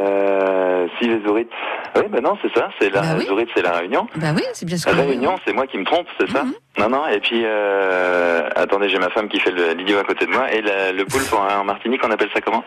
Euh, 0.00 0.86
si 0.98 1.08
les 1.08 1.20
Zourites. 1.26 1.50
Oui, 1.96 2.02
ben 2.10 2.22
non, 2.22 2.38
c'est 2.40 2.52
ça. 2.58 2.68
C'est 2.80 2.90
la 2.90 3.00
Bah 3.02 3.06
oui. 3.18 3.46
C'est 3.54 3.62
la 3.62 3.72
Réunion. 3.72 4.06
Ben 4.16 4.34
oui, 4.34 4.42
c'est 4.54 4.64
bien 4.66 4.76
ce 4.76 4.86
que 4.86 4.90
Réunion, 4.96 5.38
c'est 5.46 5.52
moi 5.52 5.66
qui 5.66 5.76
me 5.78 5.84
trompe, 5.84 6.06
c'est 6.18 6.28
ça 6.30 6.44
Non, 6.78 6.88
non. 6.88 7.06
Et 7.08 7.20
puis, 7.20 7.42
euh, 7.44 8.48
attendez, 8.56 8.88
j'ai 8.88 8.98
ma 8.98 9.10
femme 9.10 9.28
qui 9.28 9.38
fait 9.40 9.52
l'idiot 9.74 9.98
à 9.98 10.04
côté 10.04 10.24
de 10.26 10.30
moi. 10.30 10.50
Et 10.52 10.62
la- 10.62 10.92
le 10.92 11.04
poulpe 11.04 11.32
en, 11.32 11.60
en 11.60 11.64
Martinique, 11.64 12.00
on 12.04 12.10
appelle 12.10 12.30
ça 12.32 12.40
comment? 12.40 12.64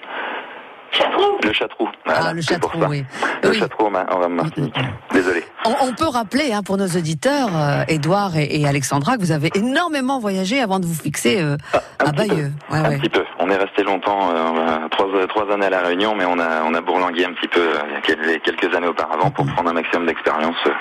Le 1.43 1.53
chatrou. 1.53 1.87
Voilà, 2.05 2.19
Ah, 2.29 2.33
le 2.33 2.41
chatrou, 2.41 2.79
ça. 2.81 2.87
oui. 2.87 3.03
Le 3.43 3.49
Oui. 3.49 3.57
chatrou 3.59 3.87
en, 3.87 3.91
Ma- 3.91 4.05
en 4.13 4.29
Martinique. 4.29 4.75
Désolé. 5.13 5.43
On, 5.65 5.87
on 5.89 5.93
peut 5.93 6.07
rappeler 6.07 6.53
hein, 6.53 6.61
pour 6.63 6.77
nos 6.77 6.87
auditeurs, 6.87 7.49
euh, 7.55 7.83
Édouard 7.87 8.35
et, 8.37 8.59
et 8.61 8.67
Alexandra, 8.67 9.15
que 9.17 9.21
vous 9.21 9.31
avez 9.31 9.51
énormément 9.55 10.19
voyagé 10.19 10.61
avant 10.61 10.79
de 10.79 10.85
vous 10.85 10.93
fixer 10.93 11.41
euh, 11.41 11.57
à 11.99 12.11
Bayeux. 12.11 12.51
Ouais, 12.71 12.77
Un 12.79 12.89
ouais. 12.89 12.97
petit 12.99 13.09
peu. 13.09 13.23
On 13.39 13.49
est 13.49 13.57
resté 13.57 13.83
longtemps, 13.83 14.29
euh, 14.33 14.87
trois, 14.89 15.07
trois 15.27 15.53
années 15.53 15.65
à 15.67 15.69
la 15.69 15.81
Réunion, 15.81 16.15
mais 16.15 16.25
on 16.25 16.39
a, 16.39 16.63
on 16.63 16.73
a 16.73 16.81
bourlingué 16.81 17.25
un 17.25 17.33
petit 17.33 17.47
peu 17.47 17.59
euh, 17.61 17.79
il 17.89 17.93
y 17.93 17.97
a 17.97 18.01
quel- 18.01 18.41
quelques 18.41 18.75
années 18.75 18.87
auparavant 18.87 19.29
pour 19.31 19.45
prendre 19.45 19.69
un 19.69 19.73
maximum 19.73 20.05
d'expérience, 20.07 20.55
euh, 20.67 20.71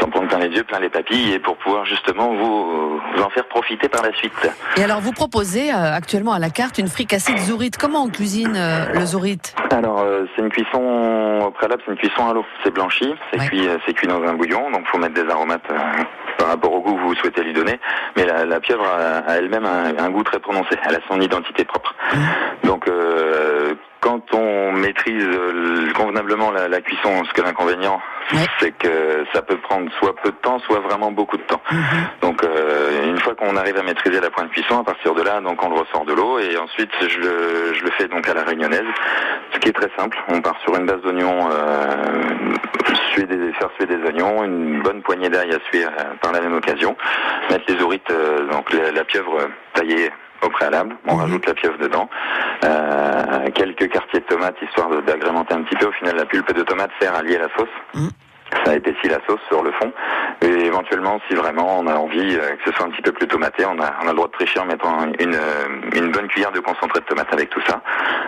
sans 0.00 0.08
prendre 0.08 0.28
plein 0.28 0.38
les 0.38 0.48
yeux, 0.48 0.64
plein 0.64 0.80
les 0.80 0.88
papilles, 0.88 1.32
et 1.34 1.38
pour 1.38 1.56
pouvoir 1.58 1.84
justement 1.84 2.34
vous, 2.34 3.00
vous 3.16 3.22
en 3.22 3.30
faire 3.30 3.46
profiter 3.48 3.88
par 3.88 4.02
la 4.02 4.12
suite. 4.16 4.32
Et 4.76 4.82
alors, 4.84 5.00
vous 5.00 5.12
proposez 5.12 5.72
euh, 5.72 5.92
actuellement 5.94 6.32
à 6.32 6.38
la 6.38 6.50
carte 6.50 6.78
une 6.78 6.88
fricassée 6.88 7.32
de 7.34 7.38
zourite. 7.38 7.76
Comment 7.76 8.02
on 8.04 8.08
cuisine 8.08 8.54
euh, 8.56 8.86
le 8.94 9.04
zourite? 9.06 9.33
Alors, 9.70 10.00
euh, 10.00 10.24
c'est 10.34 10.42
une 10.42 10.50
cuisson 10.50 11.42
au 11.46 11.50
préalable, 11.50 11.82
c'est 11.84 11.92
une 11.92 11.98
cuisson 11.98 12.28
à 12.28 12.34
l'eau. 12.34 12.44
C'est 12.62 12.72
blanchi, 12.72 13.14
c'est 13.32 13.38
cuit, 13.48 13.66
euh, 13.68 13.78
c'est 13.86 13.94
cuit 13.94 14.06
dans 14.06 14.22
un 14.22 14.34
bouillon, 14.34 14.70
donc 14.70 14.86
faut 14.86 14.98
mettre 14.98 15.14
des 15.14 15.28
aromates 15.30 15.68
euh, 15.70 15.78
par 16.38 16.48
rapport 16.48 16.72
au 16.72 16.80
goût 16.80 16.94
que 16.94 17.00
vous 17.00 17.14
souhaitez 17.16 17.42
lui 17.42 17.52
donner. 17.52 17.78
Mais 18.16 18.24
la, 18.26 18.44
la 18.44 18.60
pieuvre 18.60 18.86
a, 18.86 19.18
a 19.30 19.36
elle-même 19.36 19.64
un, 19.66 19.96
un 19.98 20.10
goût 20.10 20.22
très 20.22 20.38
prononcé. 20.38 20.76
Elle 20.88 20.96
a 20.96 21.00
son 21.08 21.20
identité 21.20 21.64
propre. 21.64 21.94
Donc, 22.62 22.88
euh, 22.88 23.74
quand 24.00 24.34
on 24.34 24.72
maîtrise 24.72 25.26
convenablement 25.96 26.50
la, 26.50 26.68
la 26.68 26.80
cuisson, 26.80 27.24
ce 27.24 27.32
que 27.32 27.40
l'inconvénient, 27.40 28.00
c'est 28.58 28.72
que 28.72 29.24
ça 29.32 29.42
peut 29.42 29.56
prendre 29.58 29.90
soit 29.98 30.14
peu 30.16 30.30
de 30.30 30.36
temps, 30.36 30.58
soit 30.60 30.80
vraiment 30.80 31.10
beaucoup 31.10 31.36
de 31.36 31.42
temps. 31.42 31.60
Donc, 32.20 32.42
euh, 32.42 33.06
une 33.06 33.18
fois 33.18 33.34
qu'on 33.34 33.56
arrive 33.56 33.76
à 33.76 33.82
maîtriser 33.82 34.20
la 34.20 34.30
pointe 34.30 34.48
de 34.48 34.52
cuisson, 34.52 34.80
à 34.80 34.84
partir 34.84 35.14
de 35.14 35.22
là, 35.22 35.40
donc 35.40 35.62
on 35.62 35.68
le 35.68 35.76
ressort 35.80 36.04
de 36.04 36.12
l'eau 36.12 36.38
et 36.38 36.56
ensuite 36.56 36.90
je 37.00 37.18
le, 37.18 37.74
je 37.74 37.84
le 37.84 37.90
fais 37.92 38.08
donc 38.08 38.28
à 38.28 38.34
la 38.34 38.42
réunionnaise, 38.44 38.86
ce 39.52 39.58
qui 39.58 39.68
est 39.68 39.72
très 39.72 39.90
simple. 39.96 40.18
On 40.28 40.40
part 40.40 40.58
sur 40.62 40.76
une 40.76 40.86
base 40.86 41.00
d'oignons, 41.02 41.48
euh, 41.50 42.54
suer 43.12 43.24
des, 43.24 43.52
faire 43.52 43.70
suer 43.76 43.86
des 43.86 44.02
oignons, 44.06 44.44
une 44.44 44.82
bonne 44.82 45.02
poignée 45.02 45.28
d'ail 45.28 45.52
à 45.52 45.58
suer 45.70 45.84
euh, 45.84 46.14
par 46.20 46.32
la 46.32 46.40
même 46.40 46.54
occasion, 46.54 46.96
mettre 47.50 47.64
les 47.68 47.82
ourites, 47.82 48.10
euh, 48.10 48.46
donc 48.48 48.72
la, 48.72 48.90
la 48.90 49.04
pieuvre 49.04 49.48
taillée 49.74 50.10
au 50.44 50.50
préalable, 50.50 50.96
on 51.06 51.16
rajoute 51.16 51.46
la 51.46 51.54
pieuvre 51.54 51.78
dedans, 51.78 52.08
euh, 52.64 53.50
quelques 53.54 53.88
quartiers 53.88 54.20
de 54.20 54.24
tomates 54.26 54.56
histoire 54.62 54.88
d'agrémenter 55.02 55.54
un 55.54 55.62
petit 55.62 55.76
peu. 55.76 55.86
Au 55.86 55.92
final, 55.92 56.16
la 56.16 56.24
pulpe 56.26 56.52
de 56.52 56.62
tomate 56.62 56.90
sert 57.00 57.14
à 57.14 57.22
lier 57.22 57.38
la 57.38 57.48
sauce. 57.56 57.68
Ça 58.64 58.74
épaissit 58.74 59.08
la 59.10 59.18
sauce 59.26 59.40
sur 59.48 59.62
le 59.62 59.72
fond. 59.72 59.92
Et 60.42 60.66
éventuellement, 60.66 61.20
si 61.28 61.34
vraiment 61.34 61.78
on 61.80 61.86
a 61.86 61.94
envie 61.94 62.36
euh, 62.36 62.56
que 62.56 62.70
ce 62.70 62.72
soit 62.76 62.86
un 62.86 62.90
petit 62.90 63.02
peu 63.02 63.12
plus 63.12 63.26
tomaté, 63.26 63.64
on 63.66 63.78
a, 63.80 63.94
on 64.02 64.06
a 64.06 64.10
le 64.10 64.14
droit 64.16 64.26
de 64.28 64.32
tricher 64.32 64.58
en 64.60 64.66
mettant 64.66 65.04
une, 65.18 65.34
euh, 65.34 65.66
une 65.94 66.10
bonne 66.10 66.28
cuillère 66.28 66.52
de 66.52 66.60
concentré 66.60 67.00
de 67.00 67.04
tomate 67.06 67.32
avec 67.32 67.50
tout 67.50 67.60
ça. 67.66 67.80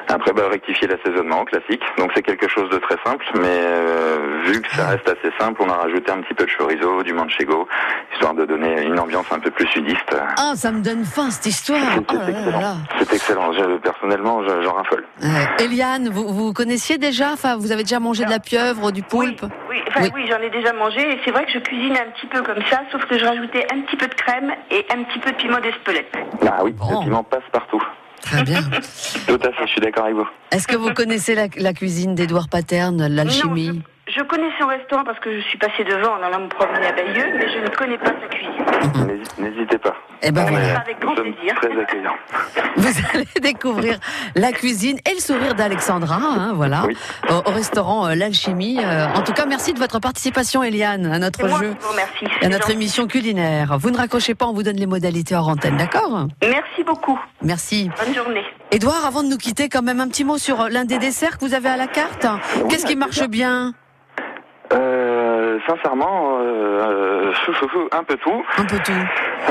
Après, 0.09 0.33
bah, 0.33 0.43
rectifier 0.51 0.89
l'assaisonnement 0.89 1.45
classique. 1.45 1.83
Donc 1.99 2.13
c'est 2.15 2.23
quelque 2.23 2.49
chose 2.49 2.71
de 2.71 2.79
très 2.79 2.97
simple, 3.05 3.25
mais 3.35 3.49
euh, 3.49 4.41
vu 4.45 4.61
que 4.63 4.71
ça 4.75 4.89
reste 4.89 5.09
assez 5.09 5.33
simple, 5.39 5.61
on 5.63 5.69
a 5.71 5.75
rajouté 5.77 6.11
un 6.13 6.19
petit 6.21 6.35
peu 6.35 6.45
de 6.45 6.51
chorizo, 6.51 7.03
du 7.03 7.13
manchego, 7.13 7.69
histoire 8.13 8.35
de 8.35 8.45
donner 8.47 8.83
une 8.83 8.99
ambiance 8.99 9.27
un 9.33 9.39
peu 9.39 9.51
plus 9.51 9.67
sudiste. 9.69 10.17
Ah, 10.39 10.53
ça 10.55 10.71
me 10.73 10.81
donne 10.81 11.05
faim 11.05 11.31
cette 11.31 11.47
histoire. 11.47 11.81
Oh 12.09 12.15
là 12.15 12.31
là 12.31 12.61
là. 12.61 12.75
C'est 12.99 13.13
excellent. 13.13 13.53
Je- 13.53 13.77
personnellement, 13.79 14.43
je- 14.45 14.63
j'en 14.63 14.73
raffole. 14.75 15.05
Ouais. 15.23 15.65
Eliane, 15.65 16.09
vous, 16.09 16.29
vous 16.33 16.53
connaissiez 16.53 16.99
déjà? 16.99 17.33
Enfin, 17.33 17.57
vous 17.57 17.73
avez 17.73 17.83
déjà 17.83 18.01
mangé 18.01 18.25
de 18.25 18.31
la 18.31 18.39
pieuvre, 18.39 18.91
du 18.93 19.03
poulpe? 19.03 19.45
Oui, 19.69 19.77
enfin, 19.89 20.09
oui. 20.15 20.27
j'en 20.29 20.39
ai 20.41 20.51
déjà 20.51 20.73
mangé 20.73 21.01
et 21.01 21.19
c'est 21.25 21.31
vrai 21.31 21.45
que 21.45 21.53
je 21.53 21.59
cuisine 21.59 21.96
un 21.99 22.11
petit 22.11 22.27
peu 22.27 22.43
comme 22.43 22.63
ça, 22.71 22.83
sauf 22.93 23.05
que 23.07 23.19
je 23.19 23.25
rajoutais 23.25 23.67
un 23.73 23.81
petit 23.83 23.97
peu 23.97 24.07
de 24.07 24.15
crème 24.15 24.53
et 24.71 24.85
un 24.93 25.03
petit 25.05 25.19
peu 25.19 25.31
de 25.33 25.37
piment 25.37 25.61
d'Espelette. 25.61 26.13
Ah 26.47 26.63
oui, 26.63 26.73
le 26.73 27.05
piment 27.05 27.25
passe 27.25 27.43
partout. 27.53 27.83
Très 28.23 28.43
bien. 28.43 28.61
Tout 29.27 29.39
à 29.43 29.53
fait, 29.53 29.67
je 29.67 29.71
suis 29.71 29.81
d'accord 29.81 30.05
avec 30.05 30.17
vous. 30.17 30.29
Est-ce 30.51 30.67
que 30.67 30.77
vous 30.77 30.93
connaissez 30.93 31.35
la, 31.35 31.47
la 31.57 31.73
cuisine 31.73 32.15
d'Édouard 32.15 32.49
Paterne, 32.49 33.07
l'alchimie? 33.07 33.83
Je 34.17 34.23
connais 34.23 34.49
son 34.59 34.67
restaurant 34.67 35.05
parce 35.05 35.19
que 35.21 35.35
je 35.35 35.41
suis 35.41 35.59
passée 35.59 35.85
devant 35.85 36.15
en 36.19 36.23
allant 36.23 36.41
me 36.41 36.49
promener 36.49 36.87
à 36.87 36.93
Bayeux, 36.93 37.33
mais 37.37 37.49
je 37.53 37.59
ne 37.59 37.69
connais 37.69 37.99
pas 37.99 38.13
sa 38.21 38.29
cuisine. 38.29 39.07
N'hésitez- 39.07 39.43
N'hésitez 39.43 39.79
pas. 39.79 39.95
Eh 40.23 40.31
ben 40.31 40.45
On 40.47 40.51
voilà. 40.51 40.67
est- 40.69 40.77
Avec 40.77 41.01
grand 41.01 41.15
plaisir. 41.15 41.55
Très 41.61 41.79
accueillants. 41.81 42.17
Vous 42.77 42.89
allez 43.13 43.27
découvrir 43.43 43.99
la 44.35 44.53
cuisine 44.53 44.99
et 45.09 45.15
le 45.15 45.21
sourire 45.21 45.55
d'Alexandra, 45.55 46.17
hein, 46.17 46.53
voilà, 46.55 46.85
au, 47.29 47.33
au 47.35 47.53
restaurant 47.53 48.07
euh, 48.07 48.15
L'Alchimie. 48.15 48.79
Euh, 48.83 49.07
en 49.15 49.23
tout 49.23 49.33
cas, 49.33 49.45
merci 49.47 49.75
de 49.75 49.79
votre 49.79 49.99
participation, 49.99 50.63
Eliane, 50.63 51.05
à 51.07 51.19
notre 51.19 51.47
moi 51.47 51.59
jeu, 51.61 51.75
vous 51.79 51.89
à 52.43 52.49
notre 52.49 52.63
gentil. 52.63 52.73
émission 52.73 53.07
culinaire. 53.07 53.77
Vous 53.79 53.91
ne 53.91 53.97
raccrochez 53.99 54.35
pas, 54.35 54.47
on 54.47 54.53
vous 54.55 54.63
donne 54.63 54.77
les 54.77 54.87
modalités 54.87 55.35
hors 55.35 55.49
antenne, 55.49 55.77
d'accord? 55.77 56.27
Merci 56.43 56.85
beaucoup. 56.87 57.19
Merci. 57.43 57.91
Bonne 58.03 58.15
journée. 58.15 58.45
Édouard, 58.71 59.05
avant 59.07 59.23
de 59.23 59.29
nous 59.29 59.37
quitter, 59.39 59.69
quand 59.69 59.83
même 59.83 60.01
un 60.01 60.09
petit 60.09 60.25
mot 60.25 60.39
sur 60.39 60.63
euh, 60.63 60.69
l'un 60.71 60.85
des 60.87 60.99
desserts 60.99 61.37
que 61.39 61.45
vous 61.45 61.55
avez 61.55 61.69
à 61.69 61.77
la 61.77 61.87
carte. 61.87 62.27
Qu'est-ce 62.71 62.87
qui 62.87 62.97
marche 62.97 63.23
bien? 63.29 63.75
Sincèrement, 65.67 66.39
euh, 66.41 67.33
fou, 67.33 67.89
un 67.93 68.03
peu 68.05 68.17
tout. 68.17 68.45
Un 68.59 68.65
peu 68.65 68.79
tout. 68.79 68.93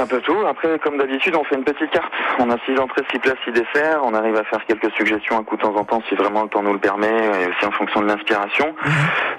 Un 0.02 0.06
peu 0.08 0.20
tout. 0.22 0.38
Après, 0.48 0.78
comme 0.80 0.98
d'habitude, 0.98 1.36
on 1.36 1.44
fait 1.44 1.56
une 1.56 1.64
petite 1.64 1.90
carte. 1.92 2.12
On 2.40 2.50
a 2.50 2.58
six 2.66 2.78
entrées, 2.80 3.04
six 3.12 3.20
plats, 3.20 3.34
six 3.46 3.52
desserts. 3.52 4.02
On 4.04 4.14
arrive 4.14 4.36
à 4.36 4.44
faire 4.44 4.64
quelques 4.66 4.92
suggestions 4.96 5.38
un 5.38 5.44
coup 5.44 5.56
de 5.58 5.62
temps 5.62 5.76
en 5.76 5.84
temps, 5.84 6.02
si 6.10 6.16
vraiment 6.16 6.44
le 6.44 6.50
temps 6.50 6.62
nous 6.64 6.74
le 6.74 6.80
permet, 6.80 7.08
et 7.08 7.48
aussi 7.50 7.66
en 7.66 7.72
fonction 7.72 8.02
de 8.02 8.08
l'inspiration. 8.08 8.76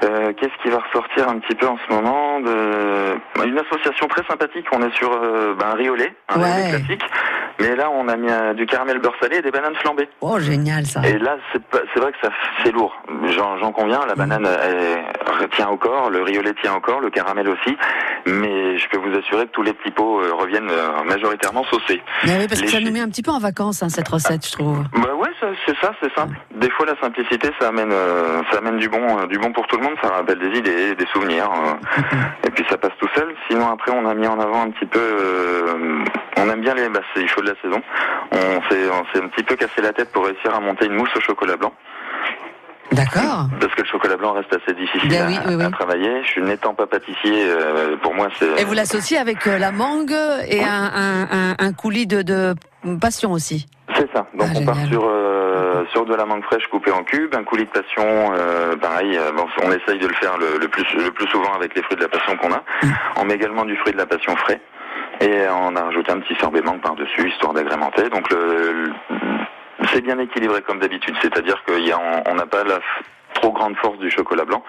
Euh, 0.04 0.32
Qu'est-ce 0.38 0.62
qui 0.62 0.68
va 0.70 0.78
ressortir 0.78 1.28
un 1.28 1.38
petit 1.38 1.54
peu 1.54 1.66
en 1.66 1.76
ce 1.86 1.92
moment 1.92 2.40
de... 2.40 3.46
Une 3.46 3.58
association 3.58 4.06
très 4.08 4.24
sympathique. 4.24 4.66
On 4.72 4.82
est 4.82 4.94
sur 4.96 5.10
euh, 5.12 5.54
ben, 5.58 5.66
un 5.72 5.76
lait, 5.76 6.12
un 6.28 6.40
Ouais. 6.40 6.70
classique. 6.70 7.02
Mais 7.58 7.74
là, 7.74 7.90
on 7.90 8.06
a 8.08 8.16
mis 8.16 8.30
euh, 8.30 8.52
du 8.54 8.66
caramel 8.66 8.98
beurre 8.98 9.14
salé 9.20 9.36
et 9.38 9.42
des 9.42 9.50
bananes 9.50 9.74
flambées. 9.76 10.08
Oh, 10.20 10.38
génial 10.38 10.84
ça. 10.86 11.00
Et 11.06 11.18
là, 11.18 11.36
c'est 11.52 11.62
pas- 11.64 11.80
c'est 11.94 12.00
vrai 12.00 12.12
que 12.12 12.18
ça, 12.22 12.30
c'est 12.62 12.72
lourd. 12.72 12.94
J'en 13.36 13.56
j'en 13.58 13.72
conviens. 13.72 14.00
La 14.06 14.14
banane 14.14 14.46
elle, 14.46 15.48
tient 15.50 15.68
au 15.68 15.76
corps, 15.76 16.10
le 16.10 16.22
riolet 16.22 16.52
tient 16.62 16.74
au 16.74 16.80
corps, 16.80 17.00
le 17.00 17.10
caramel 17.10 17.48
aussi. 17.48 17.76
Mais 18.26 18.76
je 18.78 18.88
peux 18.88 18.98
vous 18.98 19.16
assurer 19.16 19.46
que 19.46 19.52
tous 19.52 19.62
les 19.62 19.72
petits 19.72 19.90
pots 19.90 20.20
euh, 20.20 20.32
reviennent 20.34 20.68
euh, 20.70 21.02
majoritairement 21.04 21.64
saucés. 21.64 22.02
Mais 22.24 22.36
oui, 22.38 22.46
parce 22.48 22.60
que 22.60 22.68
ça 22.68 22.80
nous 22.80 22.90
met 22.90 23.00
un 23.00 23.08
petit 23.08 23.22
peu 23.22 23.30
en 23.30 23.38
vacances, 23.38 23.82
hein, 23.82 23.88
cette 23.88 24.08
recette, 24.08 24.44
je 24.46 24.52
trouve. 24.52 24.82
Bah 24.92 25.10
c'est 25.40 25.76
ça, 25.80 25.92
c'est 26.00 26.12
simple. 26.14 26.36
Des 26.54 26.70
fois, 26.70 26.86
la 26.86 26.96
simplicité, 27.00 27.50
ça 27.60 27.68
amène, 27.68 27.92
euh, 27.92 28.42
ça 28.50 28.58
amène 28.58 28.78
du 28.78 28.88
bon, 28.88 29.18
euh, 29.18 29.26
du 29.26 29.38
bon 29.38 29.52
pour 29.52 29.66
tout 29.66 29.76
le 29.76 29.82
monde. 29.82 29.94
Ça 30.02 30.08
rappelle 30.08 30.38
des 30.38 30.58
idées, 30.58 30.94
des 30.94 31.06
souvenirs, 31.06 31.50
euh, 31.52 32.46
et 32.46 32.50
puis 32.50 32.64
ça 32.70 32.78
passe 32.78 32.92
tout 32.98 33.08
seul. 33.14 33.34
Sinon, 33.48 33.68
après, 33.70 33.92
on 33.92 34.06
a 34.08 34.14
mis 34.14 34.26
en 34.26 34.38
avant 34.40 34.62
un 34.62 34.70
petit 34.70 34.86
peu. 34.86 35.00
on 36.36 36.48
aime 36.50 36.60
bien 36.60 36.74
les, 36.74 36.88
bah, 36.88 37.00
les 37.16 37.26
chauds 37.28 37.42
de 37.42 37.48
la 37.50 37.60
saison. 37.62 37.82
On 38.32 38.62
s'est, 38.70 38.88
on 38.90 39.04
s'est 39.12 39.24
un 39.24 39.28
petit 39.28 39.44
peu 39.44 39.56
cassé 39.56 39.82
la 39.82 39.92
tête 39.92 40.12
pour 40.12 40.24
réussir 40.26 40.54
à 40.54 40.60
monter 40.60 40.86
une 40.86 40.94
mousse 40.94 41.14
au 41.16 41.20
chocolat 41.20 41.56
blanc. 41.56 41.72
D'accord. 42.92 43.48
Parce 43.60 43.74
que 43.74 43.82
le 43.82 43.88
chocolat 43.88 44.16
blanc 44.16 44.32
reste 44.32 44.52
assez 44.54 44.72
difficile 44.74 45.08
Ben 45.10 45.22
à, 45.24 45.26
oui, 45.26 45.38
oui, 45.48 45.54
oui. 45.56 45.64
à 45.64 45.70
travailler. 45.70 46.22
Je 46.22 46.28
suis 46.28 46.42
n'étant 46.42 46.72
pas 46.72 46.86
pâtissier, 46.86 47.50
euh, 47.50 47.96
pour 47.96 48.14
moi, 48.14 48.28
c'est. 48.38 48.60
Et 48.60 48.64
vous 48.64 48.74
l'associez 48.74 49.18
avec 49.18 49.46
euh, 49.48 49.58
la 49.58 49.72
mangue 49.72 50.14
et 50.48 50.62
un, 50.62 50.90
un, 50.94 51.22
un, 51.30 51.54
un 51.58 51.72
coulis 51.72 52.06
de, 52.06 52.22
de 52.22 52.54
passion 53.00 53.32
aussi. 53.32 53.66
C'est 53.96 54.08
ça. 54.12 54.26
Donc 54.34 54.48
Ah, 54.54 54.58
on 54.60 54.64
part 54.64 54.76
sur 54.88 55.04
euh, 55.04 55.25
sur 55.92 56.04
de 56.04 56.14
la 56.14 56.24
mangue 56.24 56.44
fraîche 56.44 56.66
coupée 56.68 56.90
en 56.90 57.02
cubes, 57.04 57.34
un 57.34 57.44
coulis 57.44 57.64
de 57.64 57.70
passion, 57.70 58.32
euh, 58.34 58.76
pareil. 58.76 59.16
euh, 59.16 59.32
bon, 59.32 59.46
on 59.64 59.70
essaye 59.72 59.98
de 59.98 60.06
le 60.06 60.14
faire 60.14 60.36
le, 60.38 60.58
le 60.58 60.68
plus 60.68 60.84
le 60.94 61.10
plus 61.10 61.26
souvent 61.28 61.52
avec 61.54 61.74
les 61.74 61.82
fruits 61.82 61.96
de 61.96 62.02
la 62.02 62.08
passion 62.08 62.36
qu'on 62.36 62.52
a. 62.52 62.62
Mm. 62.82 62.88
On 63.16 63.24
met 63.24 63.34
également 63.34 63.64
du 63.64 63.76
fruit 63.76 63.92
de 63.92 63.98
la 63.98 64.06
passion 64.06 64.34
frais 64.36 64.60
et 65.20 65.42
on 65.50 65.74
a 65.76 65.82
rajouté 65.84 66.12
un 66.12 66.20
petit 66.20 66.34
sorbet 66.36 66.60
mangue 66.62 66.80
par 66.80 66.94
dessus 66.94 67.28
histoire 67.28 67.52
d'agrémenter. 67.52 68.08
Donc 68.10 68.30
le, 68.32 68.72
le- 69.10 69.16
c'est 69.92 70.00
bien 70.02 70.18
équilibré 70.18 70.62
comme 70.62 70.78
d'habitude, 70.78 71.14
c'est-à-dire 71.22 71.62
qu'il 71.64 71.86
y 71.86 71.92
a 71.92 71.98
on 71.98 72.30
on 72.30 72.34
n'a 72.34 72.46
pas 72.46 72.64
la 72.64 72.78
trop 73.34 73.52
grande 73.52 73.76
force 73.76 73.98
du 73.98 74.10
chocolat 74.10 74.44
blanc. 74.46 74.62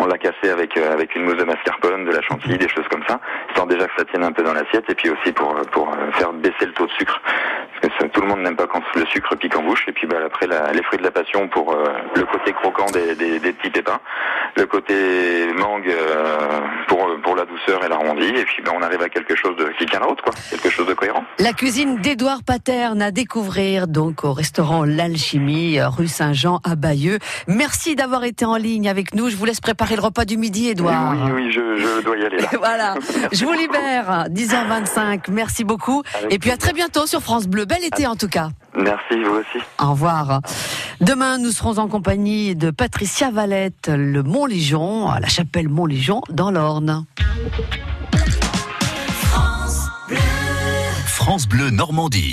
On 0.00 0.06
l'a 0.06 0.18
cassé 0.18 0.50
avec 0.50 0.76
euh, 0.76 0.92
avec 0.92 1.14
une 1.14 1.22
mousse 1.24 1.36
de 1.36 1.44
mascarpone, 1.44 2.04
de 2.04 2.10
la 2.12 2.20
chantilly, 2.22 2.58
des 2.58 2.68
choses 2.68 2.86
comme 2.90 3.04
ça, 3.06 3.20
histoire 3.48 3.66
déjà 3.66 3.86
que 3.86 3.92
ça 3.96 4.04
tienne 4.06 4.24
un 4.24 4.32
peu 4.32 4.42
dans 4.42 4.52
l'assiette 4.54 4.88
et 4.90 4.94
puis 4.94 5.10
aussi 5.10 5.32
pour 5.32 5.56
euh, 5.56 5.62
pour 5.70 5.88
euh, 5.90 6.10
faire 6.12 6.32
baisser 6.32 6.66
le 6.66 6.72
taux 6.72 6.86
de 6.86 6.92
sucre. 6.92 7.20
Parce 7.80 7.91
que 7.91 7.91
ça- 7.98 8.08
tout 8.08 8.20
le 8.20 8.26
monde 8.28 8.40
n'aime 8.40 8.56
pas 8.56 8.66
quand 8.66 8.82
le 8.94 9.06
sucre 9.06 9.34
pique 9.36 9.56
en 9.56 9.62
bouche. 9.62 9.84
Et 9.88 9.92
puis 9.92 10.06
bah, 10.06 10.16
après 10.26 10.46
la- 10.46 10.72
les 10.72 10.82
fruits 10.82 10.98
de 10.98 11.04
la 11.04 11.10
passion 11.10 11.48
pour 11.48 11.72
euh, 11.72 11.84
le 12.16 12.24
côté 12.24 12.52
croquant 12.52 12.86
des, 12.90 13.14
des, 13.14 13.38
des 13.38 13.52
petits 13.52 13.70
pépins, 13.70 14.00
le 14.56 14.66
côté 14.66 14.94
mangue 15.54 15.88
euh, 15.88 16.60
pour 16.88 17.06
pour 17.22 17.36
la 17.36 17.44
douceur 17.44 17.84
et 17.84 17.88
l'arrondi. 17.88 18.26
Et 18.26 18.44
puis 18.44 18.62
bah, 18.64 18.72
on 18.74 18.82
arrive 18.82 19.02
à 19.02 19.08
quelque 19.08 19.34
chose 19.36 19.56
de 19.56 19.66
qui 19.78 19.86
tient 19.86 20.00
la 20.00 20.06
route, 20.06 20.20
quoi, 20.22 20.32
quelque 20.50 20.70
chose 20.70 20.86
de 20.86 20.94
cohérent. 20.94 21.24
La 21.38 21.52
cuisine 21.52 21.98
d'Édouard 21.98 22.42
Paterne 22.46 23.02
à 23.02 23.10
découvrir 23.10 23.86
donc 23.88 24.24
au 24.24 24.32
restaurant 24.32 24.84
L'Alchimie, 24.84 25.78
euh, 25.78 25.88
rue 25.88 26.08
Saint-Jean 26.08 26.60
à 26.64 26.74
Bayeux. 26.76 27.18
Merci 27.48 27.94
d'avoir 27.96 28.24
été 28.24 28.44
en 28.44 28.56
ligne 28.56 28.88
avec 28.88 29.14
nous. 29.14 29.28
Je 29.28 29.36
vous 29.36 29.44
laisse 29.44 29.60
préparer 29.60 29.96
le 29.96 30.02
repas 30.02 30.24
du 30.24 30.36
midi, 30.36 30.68
Édouard. 30.68 31.14
Oui, 31.26 31.32
oui, 31.34 31.52
je, 31.52 31.76
je 31.76 32.00
dois 32.02 32.16
y 32.16 32.24
aller 32.24 32.38
là. 32.38 32.48
Voilà, 32.58 32.94
je 33.32 33.44
vous 33.44 33.52
libère, 33.52 34.26
10h25, 34.30 35.30
merci 35.30 35.64
beaucoup. 35.64 36.02
Avec 36.18 36.32
Et 36.34 36.38
puis 36.38 36.50
à 36.50 36.56
très 36.56 36.72
bientôt 36.72 37.06
sur 37.06 37.20
France 37.20 37.46
Bleu. 37.48 37.64
Bel 37.82 37.88
été 37.88 38.06
en 38.06 38.16
tout 38.16 38.28
cas. 38.28 38.50
Merci, 38.76 39.22
vous 39.24 39.36
aussi. 39.36 39.64
Au 39.80 39.90
revoir. 39.90 40.40
Demain, 41.00 41.38
nous 41.38 41.50
serons 41.50 41.78
en 41.78 41.88
compagnie 41.88 42.54
de 42.54 42.70
Patricia 42.70 43.30
Valette, 43.30 43.88
le 43.88 44.22
Mont-Lijon, 44.22 45.08
à 45.08 45.20
la 45.20 45.28
chapelle 45.28 45.68
Mont-Lijon, 45.68 46.22
dans 46.30 46.50
l'Orne. 46.50 47.04
France 51.06 51.48
Bleu 51.48 51.70
Normandie. 51.70 52.30